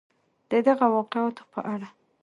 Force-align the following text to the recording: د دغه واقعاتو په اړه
د 0.51 0.53
دغه 0.67 0.85
واقعاتو 0.95 1.43
په 1.53 1.59
اړه 1.73 1.87